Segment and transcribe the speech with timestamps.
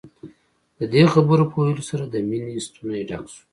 [0.77, 3.43] د دې خبرو په ويلو سره د مينې ستونی ډک شو.